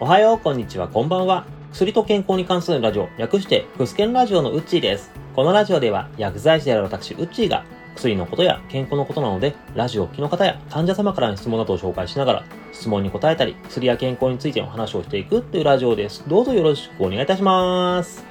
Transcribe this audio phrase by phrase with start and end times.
[0.00, 1.44] おはよう、こんにちは、こんばんは。
[1.72, 5.10] 薬と健康に関するラジオ、略して、クスケンラジオのうっちーです。
[5.34, 7.64] このラジオでは、薬剤師である私、うっちーが、
[7.96, 16.22] 薬のことや健康のことなので、ラジオを聞きの方や患者様からの質問などを紹介しながら、質問に答えたり、薬や健康についての話をしていくというラジオです。
[16.28, 18.24] どうぞよろしくお願いいたします。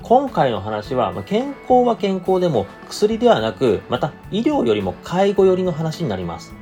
[0.00, 6.61] 今回の話は、ま健康は健康でも薬ではなく、また医療よりも介護寄りの話になります。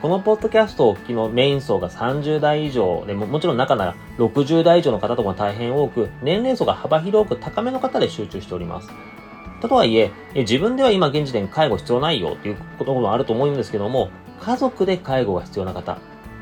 [0.00, 8.88] このポッドキャストを聞きのメイン層が30代以上でも、もちろん中なら60代以上の方とか大変多く、年齢層が幅広く高めの方で集中しております。
[9.60, 14.10] とはいえ、自分では今現時点介護必要ないよっていうこともあると思うんですけども、
[14.40, 15.98] 家族で介護が必要な方、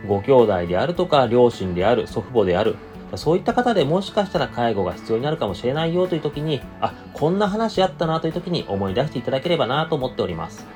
[0.06, 2.76] ご兄弟であるとか、両親である、祖父母である、
[3.14, 10.66] そういった方でもしかしたら介護が必要になるかもしれないよという時に、あ、こんな話あったなという時に思い出していただければなと思っております。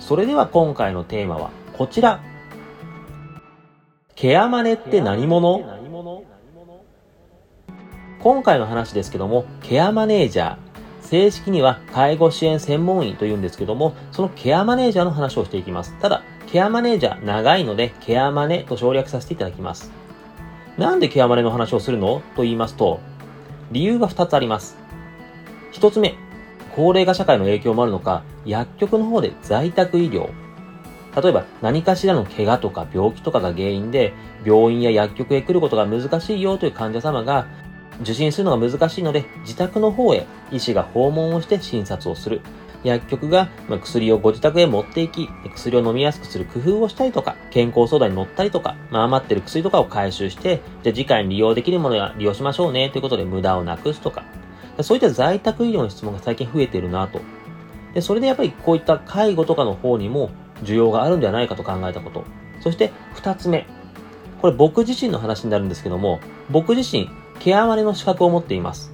[0.00, 2.20] それでは今回のテーマは、こちら。
[4.14, 5.64] ケアマネって何者？
[8.20, 10.58] 今回の話ですけども、ケアマネージャー。
[11.00, 15.98] 正式には介護支援専門員というんですけども、そのケアマネージャーの話をしていきます。
[16.00, 19.90] ただ、ケアマネージャー長いので、ケアマネと省略させていただきます。
[20.76, 22.20] なんでケアマネの話をするの？
[22.36, 23.00] と言いますと、
[23.72, 24.76] 理由が2つあります。
[25.72, 26.14] 1つ目、
[26.76, 30.28] 高齢化社会の影響もあるのか、薬局の方で在宅医療、
[31.16, 34.12] 例えば何かしらの怪我とか病気とかが原因で
[34.44, 37.46] 病院や薬局へ来ることが難しいよという患者様が
[38.02, 42.40] 受診するのが難しいので自宅の方へ医師が訪問をして診察をする。
[42.82, 43.48] 薬局が
[43.82, 54.24] 薬をご自宅へ持っていき、薬を飲みやすくする工夫をしたりとか、健康相談に乗ったりとか、まあ、余ってる薬とかを回収して、じゃあ次回に利用できるものは利用しましょうねということで無駄をなくすとか、
[54.80, 57.20] そういった在宅医療の質問が最近増えてるなと。
[57.92, 60.30] で、それでやっぱりこういった介護とかの方にも
[60.62, 62.24] 需要があるんではないかと考えたこと。
[62.60, 63.66] そして二つ目。
[64.40, 66.20] これ僕自身の話になるんですけども、
[66.50, 67.10] 僕自身、
[67.40, 68.92] ケアマネの資格を持っています。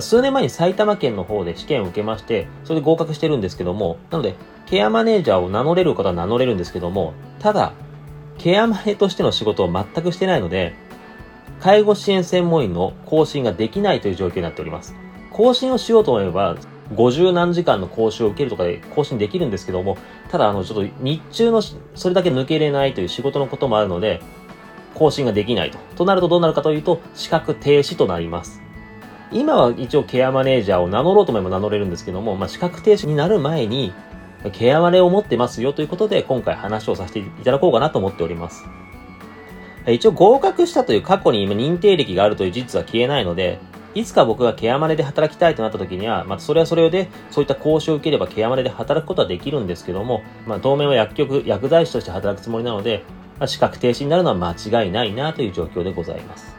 [0.00, 4.34] 数年前に埼玉県の方で試験を受けまして、それで合格してるんですけども、なので、
[4.66, 7.72] ケアマネージャーを名乗れる方は名乗れるんですけども、ただ、
[8.36, 10.74] ケアマネとしての仕事を全くしてないので、
[11.60, 14.94] 介護支援専門員の更新ができないという状況になっております。
[15.32, 16.56] 更新をしようと思えば、
[16.94, 19.98] 50何時間の講習を受けるとかで更新できるんですけども、
[20.30, 24.20] ただあの、ちょっと日中のそれだけ抜けれないという仕事のこともあるので、
[24.94, 25.78] 更新ができないと。
[25.96, 28.62] となるとどうなるかというと、資格停止となります。
[29.30, 33.92] 今は一応ケアマネージャーを名乗ろうと思えば名乗れるんですけども、まあ、資格停止になる前に、
[34.52, 38.64] ケアマネを持ってますよということで、今回話をさせていただこうかなと思っております。
[39.86, 43.58] 一応合格したという過去に今認定歴があるという事実は消えないので、
[43.94, 53.02] いつか僕がケアマネで働きたいとなった時には、まあ、それはそれで、そういった講習を受ければケアマネで働くことはできるんですけども、まあ、当面は薬局、薬剤師として働くつもりなので、
[53.38, 56.56] まあ、資格停止になるのは間違いないなという状況でございます。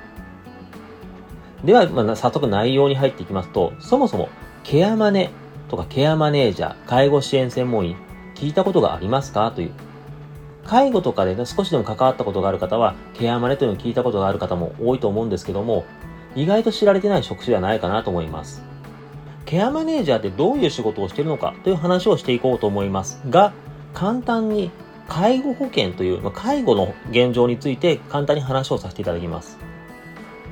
[1.64, 4.30] では、まあ、早速内容に入っていきますと、そもそも、
[4.64, 5.30] ケアマネ
[5.70, 7.98] とかケアマネージャー、介護支援専門員、
[8.36, 9.72] 聞いたことがありますかという。
[10.66, 15.84] 介護とかで、ね、少しでも関わったことがある方は、ケアマネというのを聞いたことがある方も多いと思うんですけども、
[16.36, 18.64] 意外と知られてない職種ではないかなと思います。
[19.46, 23.54] ケアマネージャーってどういう仕事をしているのかという話をしていこうと思いますが、
[23.94, 24.70] 簡単に
[25.08, 29.58] 介護保険という、介護の現状について簡単に話をさせていただきます。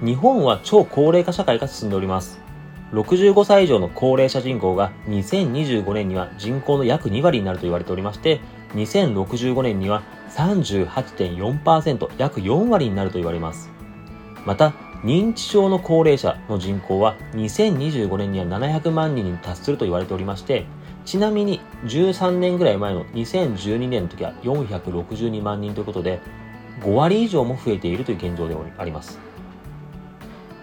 [0.03, 2.39] 日本は超高齢化社会が進んでおります。
[2.91, 8.39] 65歳以上の高齢者人口が2025年には人口の約2割になると言われておりまして、
[8.73, 13.69] 2065年には38.4%、約4割になると言われます。
[14.45, 20.65] また、認知症の高齢者の人口は2025年には700万人に達すると言われておりまして、
[21.05, 26.19] ちなみに13年ぐらい前の2012年の時は462万人ということで、
[26.81, 29.19] 5割以上も増えているという現状であります。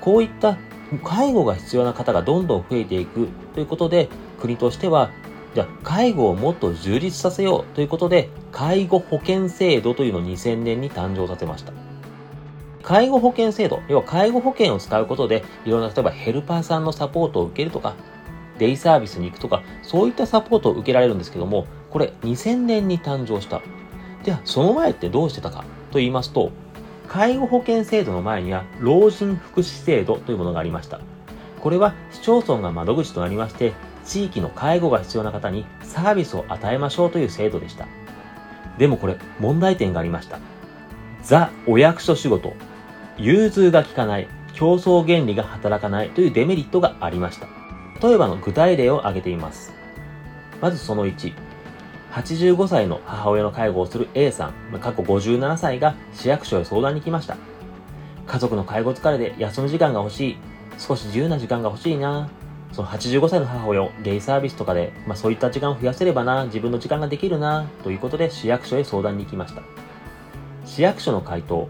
[0.01, 0.59] こういった
[1.03, 4.09] 介護が必要な方がどんどん増えていくということで、
[4.41, 5.11] 国としては、
[5.55, 11.84] じゃあ介護をもっと充実させようということで、介護保険制度というのを2000年に誕生させました。
[12.85, 17.95] 介護保険制度、要は介護保険を使うことで、いろんな、例えばヘルパーさんのサポートを受けるとか、
[18.59, 23.63] デイサービスに行くとか、そういったサポートを受けられるんですけども、これ2000年に誕生した。
[24.23, 26.53] じゃあ、その前ってどうしてたかと言いますと、
[27.09, 31.01] 介護保険制度の前には、老人福祉制度というものがありました。
[31.61, 33.73] これは市町村が窓口となりまして、
[34.05, 37.87] 地域の介護が必要な方にサービスを与えましょうという制度でした。
[38.77, 40.39] でもこれ、問題点がありました。
[41.23, 42.53] ザ・お役所仕事
[43.19, 47.47] 融通が効かない、競争原理が働かないというデメリットがありました。
[48.07, 49.73] 例えばの具体例を挙げています。
[50.61, 51.35] まずその1、
[52.13, 57.37] 85歳の母親の介護をする A さん、過去57歳が市役所へ相談に来ました。
[58.27, 60.37] 家族の介護疲れで休む時間が欲しい。
[60.79, 62.29] 少し自由な時間が欲しいな。
[62.73, 69.63] その85歳の母親をデイサービスとかで、まあそういった時間を増やせればな、自分の時間ができるな、ということで市役所へ相談に行きました。
[70.65, 71.69] 市役所の回答。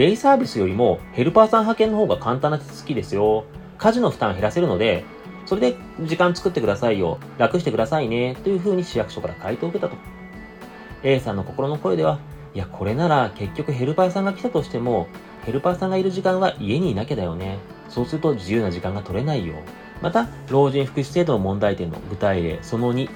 [0.00, 3.44] デイサービスよりもヘルパーさん派遣の方が簡単な手続きですよ。
[3.76, 5.04] 家事の負担減らせるので、
[5.44, 7.18] それで時間作ってくださいよ。
[7.36, 8.34] 楽してくださいね。
[8.42, 9.98] というふうに市役所から回答を受けたと。
[11.02, 12.18] A さんの心の声では、
[12.54, 15.06] いや、これなら結局ヘルパーさんが来たとしても、
[15.44, 17.58] ヘルパーさんがいる時間は家にいなきゃだよね。
[17.90, 19.52] そうすると自由な時間が取れないよ。
[20.00, 23.10] また、老人福祉制度の問題点の具体例その2。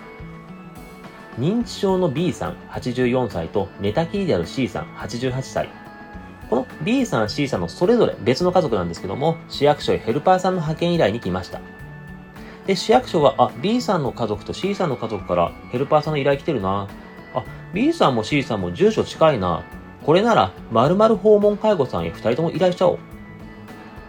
[1.38, 5.83] 認知症の B さん84歳と寝たきりである C さん88歳。
[6.54, 11.60] この B さん、C さんのそれぞれ別の家族なんですけども、市役所へヘルパーさんの派遣依頼に来ました。
[12.64, 16.86] で、市役所は、あ、B さんの家族と C さんの家族からヘルパーさんの依頼来てるな。
[17.34, 17.42] あ、
[17.74, 19.64] B さんも C さんも住所近いな。
[20.06, 22.98] これなら、〇〇訪問介護さんへ2人とも依頼しちゃおう。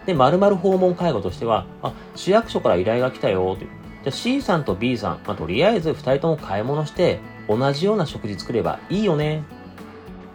[0.05, 3.69] で、〇〇訪問介護としては、あ、市役所から依頼が来たよ、という。
[4.03, 7.19] じゃ C さんと B さん、まあ、とりあえず2人とも買い物して、
[7.49, 9.43] 同じような食事作ればいいよね。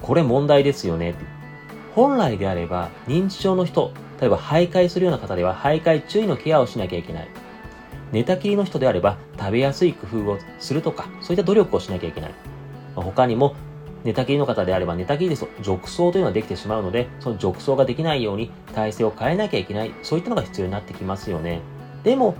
[0.02, 1.14] これ問題ですよね。
[1.94, 7.28] 本来であれば、認知症の人、例えば徘徊するような方では徘徊注意のケアをしなきゃいけない。
[8.12, 12.34] 寝たきりの人であれば食べやすい工夫をするとか、そういった努力をしなきゃいけない。
[12.94, 13.54] 他にも
[14.04, 19.92] 寝たきりの方であれば寝たきりですと褥瘡というのができてしまうので、その褥瘡ができないように体勢を変えなきゃいけない。
[20.02, 21.60] そういったのが必要になってきますよね。
[22.02, 22.34] でも、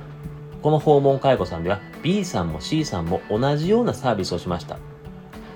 [0.63, 4.79] この訪問介護さんでは B さんも C さんも同じようなサービスをしました。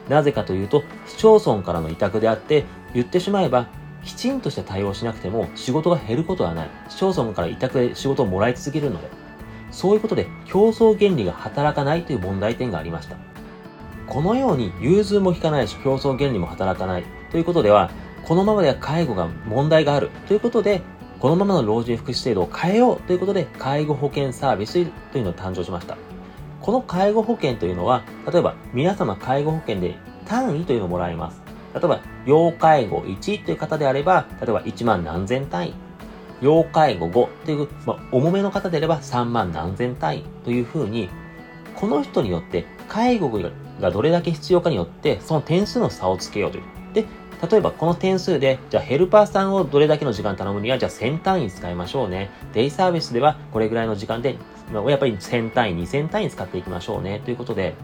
[0.08, 2.64] なぜかというと、市町村からの委託であって、
[2.94, 3.69] 言ってしまえば、
[4.05, 6.71] きちんとした対応しなくても仕事が減ることはない。
[6.89, 9.25] 市町村から委託で仕事をもらい続けるので。
[9.75, 13.17] そういうことで競争原理が働かないという問題点がありました。
[14.06, 17.91] このように融通も引かないし競争原理も働かないということでは、
[18.23, 20.81] このままでは介護が問題があるということで、
[21.19, 25.97] このままの老人福祉制度を変えようということで、介護保険サービスというのが誕生しました。
[26.61, 29.97] この介護保険というのは、例えば皆様介護保険で
[30.27, 31.44] 単位というのをもらいます。
[31.75, 35.75] 例えば、要介護1という方であれば、例えば1万何千単位。
[36.41, 41.09] 要介護5という、まあ、重めの方であれば3万何千単位というふうに、
[41.75, 43.31] この人によって介護
[43.81, 46.65] がどれだけ必要かによって、その点数の差をつけようという。
[46.93, 47.06] で、
[47.50, 52.31] 例えばこの点数で、じゃあヘルパーさんをどれだけの時間頼むには、じゃあ1000単位使いましょうね。
[52.53, 54.38] デイサービスではこれぐらいの時間で、
[54.73, 57.20] やっぱり1000単位、2000単位使っていきましょうね。
[57.25, 57.75] ということで、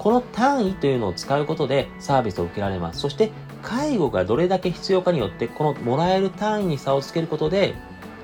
[0.00, 3.00] この単位というのを使うことでサービスを受けられます。
[3.00, 7.74] そして、介護がどれだけ必要かによって、このもらえる単位に差をつけることで、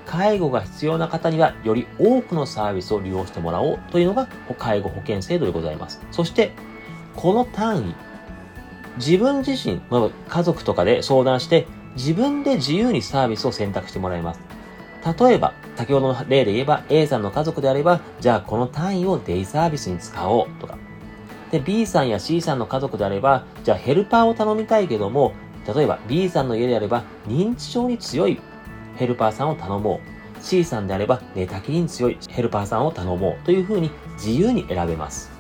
[0.07, 4.27] 介護が必要な方にはより多くのサービスを利用してもらおうというのが
[4.57, 6.01] 介護保険制度でございます。
[6.13, 6.53] そして、
[7.15, 7.95] この単位、
[8.97, 14.41] 自分自身、まあ、家族とかで相談して、自分で自由にサービスを選択してもらいます。
[15.21, 20.86] 例えば、先ほどの例で言えば、A さんの家族であれば、じゃあこの単位をデイサービスに使おうとか。
[21.51, 25.33] で、B さんや C さんの家族であれば、じゃあヘルパーを頼みたいけども、
[25.75, 28.41] 例えば B さんの家であれば、認知症に強い
[28.97, 30.17] ヘルパーさんを頼もう。
[30.43, 35.31] C さんであれば寝たきりに強いヘルパーさんを頼もうというふうに自由に選べます。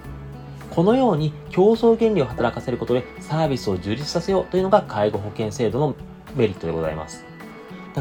[0.71, 5.95] このように競争原理を働かせることでサービスを充実させようというのが介護保険制度の
[6.35, 7.25] メリットでございます。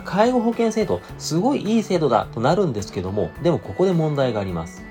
[0.03, 4.84] 介護保険制度、すごいいい制度だとなるんですけども、でもここで問題があります。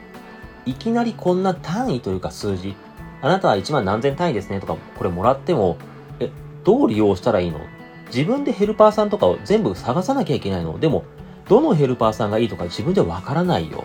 [0.66, 2.74] いきなりこんな単位というか数字、
[3.24, 5.78] あなたは1万何千単位ですねとか、これもらっても、
[6.20, 6.30] え、
[6.62, 7.58] どう利用したらいいの
[8.08, 10.78] 自分でヘルパーさんとかを全部探さなきゃいけないの。
[10.78, 11.04] でも、
[11.48, 12.48] どのヘルパーさんがいい？
[12.50, 13.84] とか自分でわからないよ。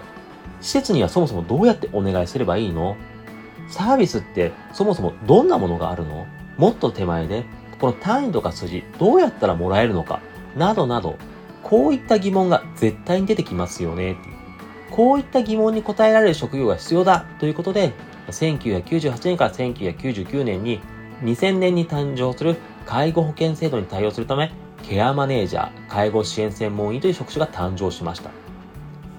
[0.59, 2.97] 施設にはそもそもどうやってお願いすればいいの
[3.69, 6.27] サービスってそもそもどんなものがあるの
[6.57, 7.45] もっと手前で、
[7.79, 10.19] この単位とか筋、どうやったらもらえるのか、
[10.57, 11.15] などなど、
[11.63, 14.17] こういった疑問が絶対に出てきますよね。
[14.91, 17.93] こういった疑問に答えられる職業が必要だということで、
[18.29, 20.81] 1998年から1999年に
[21.23, 24.51] 2000年に誕生する介護保険制度に対応するため、
[24.83, 28.31] ケアマネージャー、介護支援専門員という職種が誕生しました。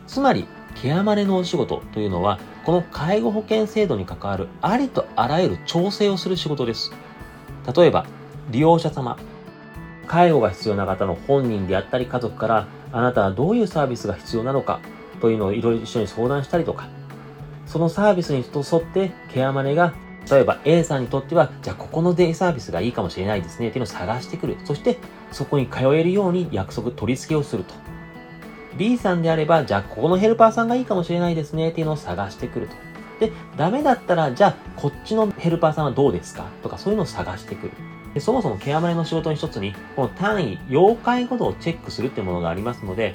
[0.07, 6.93] つまり、ケアマネのお仕事というのは、この介護保険制度に関わるありとあらゆる調整をする仕事です。
[7.77, 8.07] 例えば、
[8.51, 9.17] 利用者様、
[10.07, 14.81] 介護が必要な方の本人であったり家族から、あなたはどういうサービスが必要なのか
[15.21, 16.89] というのをいろいろ一緒に相談したりとか、
[17.71, 19.95] そのサービスに沿ってケアマネが
[20.29, 24.59] 例えば A さんにとっては、じゃあここのデイサービスがいいかもしれないですねっていうのを探してくる。
[24.65, 24.99] そして
[25.33, 27.75] そこに通えるように約束取り付けをすると。
[28.77, 32.75] B さんであれば、じゃあここのヘルパーさんがいいかもしれないですねっていうのを探してくると。
[33.19, 36.47] で、ダメだったら、じゃあ、こっちのヘルパーさんはどうですか？
[36.63, 37.73] とか、そういうのを探してくる。
[38.15, 43.15] でそもそもケアマネの仕事の一つに、この単位、要介護度をチェックするってものがありますので、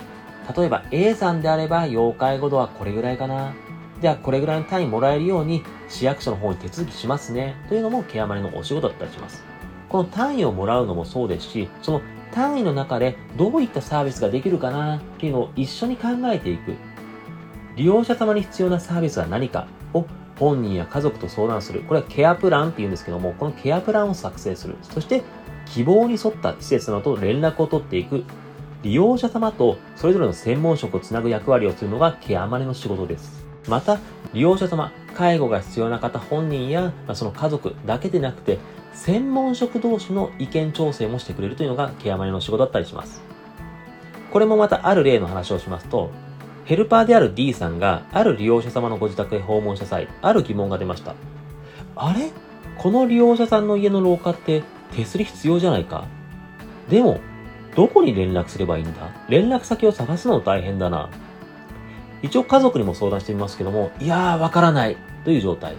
[0.57, 3.53] 例えば A さんであれば、要介護度はこれぐらいかな。
[4.01, 7.55] じゃあ、これぐらいの単位もらえるように、市役所の方に手続きしますね。
[7.69, 9.43] というのもケアマネのお仕事だったりします。
[9.87, 16.73] この単位をもらうのもそうですし、その単位の中でどういったサービスができるかなっていうのを一緒に考えていく。
[17.77, 20.05] 利用者様に必要なサービスは何かを
[20.37, 21.81] 本人や家族と相談する。
[21.83, 24.75] これはケアプランって言うんですけども、このケアプランを作成する。
[24.81, 25.23] そして、
[25.65, 28.25] 希望に沿った施設などと連絡を取っていく。
[28.83, 33.45] 利用者様とそれぞれの専門職をつなぐ役割をするのがケアマネの仕事です。
[33.67, 33.99] また、
[34.33, 38.59] 利用者様、介護が必要な方本人や、まあ、その家族だけでなくて、
[38.93, 43.21] 専門職同士の意見調整もしてくれるというのがケアマネの仕事だったりします。
[44.31, 46.11] これもまたある例の話をしますと、
[46.65, 51.13] ヘルパーである D さんがある利用者様のご自宅へ訪問した際、ある疑問が出ました。
[51.95, 52.31] あれ？
[52.77, 56.05] この利用者さんの家の廊下って手すり必要じゃないか？
[56.89, 57.19] でも、
[57.75, 59.09] どこに連絡すればいいんだ？
[59.29, 61.09] 連絡先を探すの大変だな。
[62.25, 65.75] 一応家族にも相談してみますけども、いやーわからないという状態。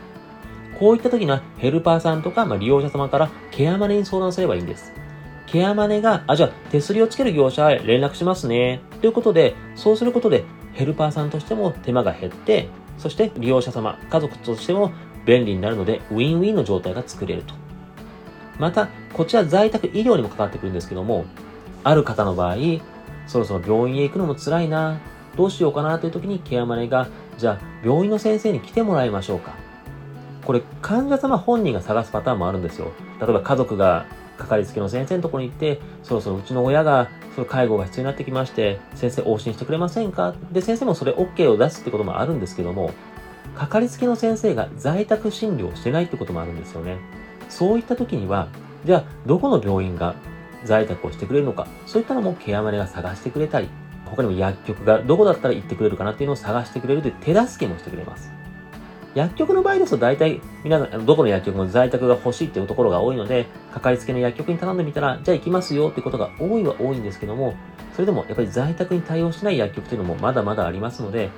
[0.78, 4.92] こういった時にはヘルパーさんとか、まあ、利用者様からケアマネに相談すればいいんです。
[5.46, 8.80] ケアマネが、あ、じゃあ手すりをつける業者へ連絡しますね。
[9.00, 14.92] ということで、そうすることでヘルパーさんとしても手間が減って、そして利用者様、家族としても
[15.24, 17.54] 便利になるので、ウィンウィンの状態が作れると。
[18.58, 21.24] また、こちら在宅医療にも関わってくるんですけども、
[21.82, 22.56] ある方の場合、
[23.26, 24.98] そろそろ病院へ行くのも辛いな、
[25.36, 29.54] どうしようかなという時にケアマネが、じゃあ病院の先生に来てもらいましょうか。
[30.44, 32.92] これ患者様本人が探すパターンもあるんですよ。
[33.20, 34.06] 例えば家族が
[34.38, 40.34] かかりつけの先生のところに行って、そろそろうちの親がその介護が必要になってきまして、先生往診してくれませんか？
[40.52, 42.92] で、先生もそれ OK を出すってこともあるんですけども、
[43.54, 46.98] かかりつけの先生が在宅診療してないってこともあるんですよね。
[47.48, 48.48] そういった時には、
[48.84, 50.14] じゃあ、どこの病院が
[50.64, 53.68] 在宅をしてくれるのか、そういったのもケアマネが探してくれたり、
[54.10, 58.30] 他にも薬局がどこだったら行ってくれるかなっていうのを探してくれるという手助けもしてくれます。
[59.14, 67.54] 薬局の場合ですと大体、皆さん、どこの薬局も在宅が欲しいっていうところが多いので、かかりつけの薬局に頼んでみたら、じゃあ行きますよってことが多いは多いんですけども、
[67.94, 71.30] それでもやっぱり在宅に対応しない薬局というのもまだまだありますので、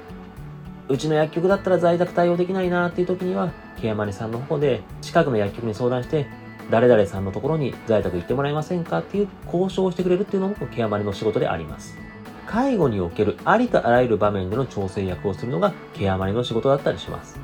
[0.88, 6.26] うちの薬局だったら在宅対応できないなっていう時には、ケアマネさんの方で近くの薬局に相談して、
[6.70, 12.07] 誰々さんのところに在宅行ってもらえませんかっていう交渉をしてくれるっていうのもケアマネの仕事であります。
[12.48, 17.38] 介護におけるありとあらゆる場面での調整役をするのがケアマネの仕事だったりします。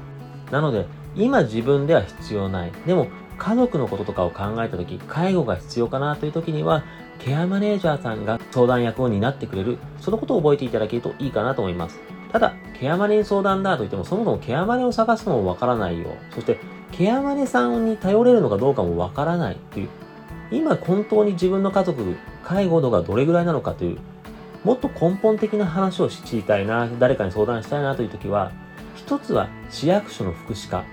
[0.51, 2.73] なので、今自分では必要ない。
[2.87, 6.85] でも、家族のこととかを考えたとき、介護が必要かなというときには、
[7.19, 12.01] ケアマネージャーさんが相談役を担ってくれる、そのことを覚えていただけるといいかなと思います。
[12.33, 16.07] ただ、ケアマネに相談だと言っても、そもそもケアマネを探すのもわからないよ。
[16.35, 16.59] そして、
[16.93, 19.89] ケアマネさんに頼れるのかどうかもわからないという、
[20.51, 23.99] 今本当に自分の家族、介護度がどれぐらいなのかという、
[24.65, 28.51] もっと根本的な話を知りたいな、誰かに相談したいなというときは、
[28.97, 30.85] 一つは市役所の福祉課。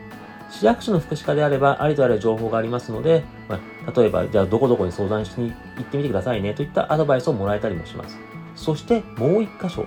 [0.50, 8.20] 市役所の福祉課であれば、ありとあらゆる情報がありますので、まあ、例えば、じゃあどこどこに相談しに行ってみてくださいねといったアドバイスをもらえたりもします。
[8.56, 9.86] そしてもう一箇所、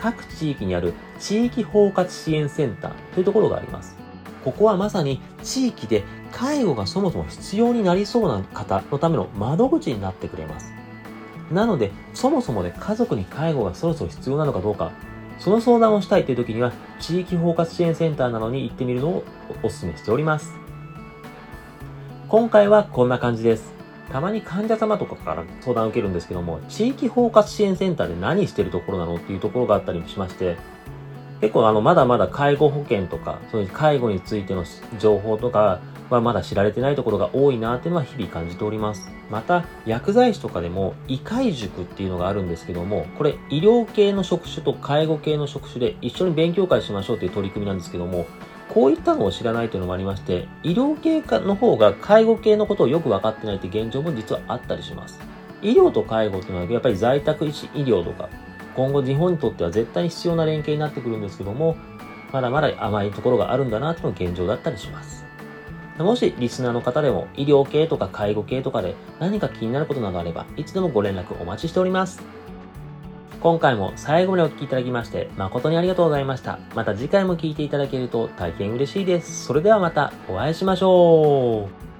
[0.00, 3.96] 各地域にある地域包括支援センターというところがあります。
[4.44, 6.02] ここはまさに地域で
[6.32, 10.83] 介護がそもそも必要になりそうな方のための窓口になってくれます。
[11.50, 14.92] なので、そもそもで家族に介護がそろそろ必要なのかどうか、
[15.38, 19.24] その相談をしたいという時には、地域包括支援センターなどに行ってみるのを
[19.62, 20.52] お勧めしております。
[22.28, 23.74] 今回はこんな感じです。
[24.10, 30.56] たまに患者様とかから相談を受けるんですけども、地域包括支援センターで何してるところなのっていうところがあったりもしまして、
[31.40, 34.64] 結構あの、まだまだ介護保険とか、そういう介護についての
[34.98, 35.80] 情報とか
[36.10, 39.08] はまだ知られてないところが多いなっていうのは日々感じております。
[39.30, 48.26] また、薬剤師とかでも、医会塾っていうのがあるんですけども、これ、医療系の職種と介護系の職種で一緒に勉強会しましょうっていう取り組みなんですけども、
[48.68, 55.20] こういったのを知らないというのもありまして、医療系の方が介護系のことをよく分かってないって現状も実はあったりします。
[55.62, 58.28] 医療と介護っていうのはやっぱり在宅医師医療とか、
[58.76, 61.76] 今後日本にとっては絶対に必要な連携になってくるんですけども、
[62.32, 65.23] まだまだ甘いところがあるんだなっていうのが現状だったりします。
[65.98, 72.20] もしリスナーの方でも医療系とか介護系とかで何か気になることなどあれば、いつでもご連絡お待ちしております。
[73.40, 76.58] 今回も最後までお聴きいただきまして誠にありがとうございました。
[76.74, 79.44] また次回も聴いていただけると大変嬉しいです。
[79.44, 81.93] それではまたお会いしましょう。